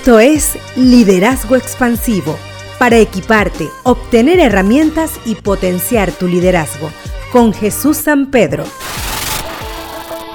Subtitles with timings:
[0.00, 2.34] Esto es Liderazgo Expansivo,
[2.78, 6.88] para equiparte, obtener herramientas y potenciar tu liderazgo,
[7.30, 8.64] con Jesús San Pedro.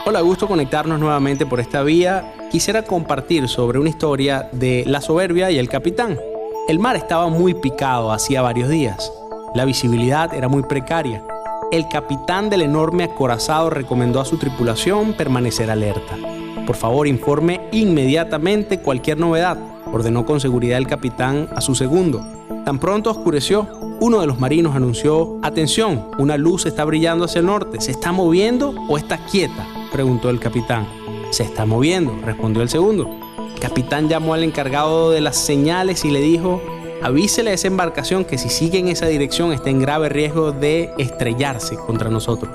[0.05, 2.31] Hola, gusto conectarnos nuevamente por esta vía.
[2.51, 6.19] Quisiera compartir sobre una historia de la soberbia y el capitán.
[6.67, 9.11] El mar estaba muy picado hacía varios días.
[9.55, 11.23] La visibilidad era muy precaria.
[11.75, 16.15] El capitán del enorme acorazado recomendó a su tripulación permanecer alerta.
[16.65, 19.57] Por favor, informe inmediatamente cualquier novedad,
[19.91, 22.25] ordenó con seguridad el capitán a su segundo.
[22.63, 23.67] Tan pronto oscureció,
[23.99, 28.13] uno de los marinos anunció, atención, una luz está brillando hacia el norte, ¿se está
[28.13, 29.67] moviendo o está quieta?
[29.91, 30.87] preguntó el capitán.
[31.31, 33.09] Se está moviendo, respondió el segundo.
[33.53, 36.61] El capitán llamó al encargado de las señales y le dijo,
[37.01, 40.91] avísele a esa embarcación que si sigue en esa dirección está en grave riesgo de
[40.97, 42.51] estrellarse contra nosotros.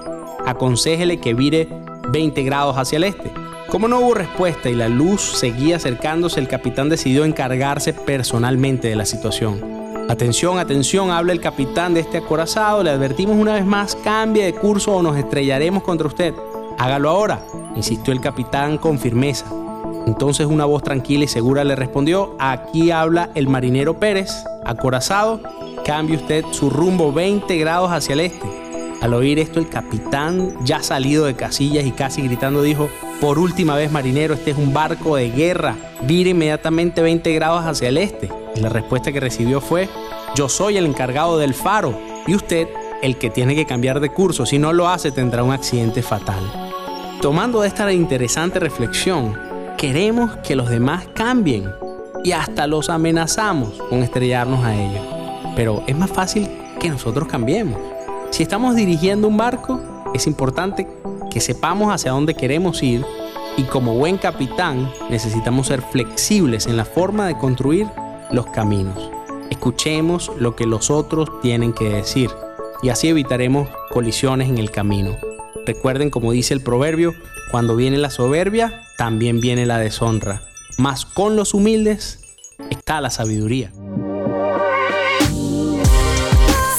[0.46, 1.68] Aconsejele que vire
[2.10, 3.30] 20 grados hacia el este.
[3.68, 8.96] Como no hubo respuesta y la luz seguía acercándose, el capitán decidió encargarse personalmente de
[8.96, 9.62] la situación.
[10.08, 14.54] Atención, atención, habla el capitán de este acorazado, le advertimos una vez más, cambie de
[14.54, 16.34] curso o nos estrellaremos contra usted.
[16.78, 17.44] Hágalo ahora,
[17.76, 19.46] insistió el capitán con firmeza.
[20.06, 25.40] Entonces una voz tranquila y segura le respondió, aquí habla el marinero Pérez, acorazado,
[25.84, 28.60] cambie usted su rumbo 20 grados hacia el este.
[29.00, 33.74] Al oír esto, el capitán, ya salido de casillas y casi gritando, dijo, por última
[33.74, 35.76] vez, marinero, este es un barco de guerra.
[36.02, 38.28] Vire inmediatamente 20 grados hacia el este.
[38.54, 39.88] Y la respuesta que recibió fue,
[40.34, 42.68] yo soy el encargado del faro y usted
[43.02, 44.44] el que tiene que cambiar de curso.
[44.44, 46.70] Si no lo hace, tendrá un accidente fatal.
[47.22, 49.49] Tomando esta interesante reflexión,
[49.80, 51.72] queremos que los demás cambien
[52.22, 55.02] y hasta los amenazamos con estrellarnos a ellos.
[55.56, 57.78] Pero es más fácil que nosotros cambiemos.
[58.28, 59.80] Si estamos dirigiendo un barco,
[60.12, 60.86] es importante
[61.30, 63.06] que sepamos hacia dónde queremos ir
[63.56, 67.88] y como buen capitán necesitamos ser flexibles en la forma de construir
[68.30, 69.10] los caminos.
[69.48, 72.28] Escuchemos lo que los otros tienen que decir
[72.82, 75.16] y así evitaremos colisiones en el camino.
[75.66, 77.14] Recuerden como dice el proverbio,
[77.50, 80.42] cuando viene la soberbia, también viene la deshonra,
[80.78, 82.20] mas con los humildes
[82.70, 83.72] está la sabiduría.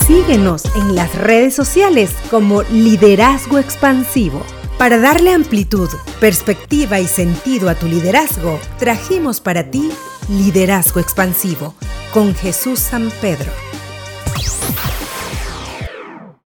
[0.06, 4.44] Síguenos en las redes sociales como Liderazgo Expansivo.
[4.78, 9.90] Para darle amplitud, perspectiva y sentido a tu liderazgo, trajimos para ti
[10.28, 11.75] Liderazgo Expansivo
[12.13, 13.52] con Jesús San Pedro.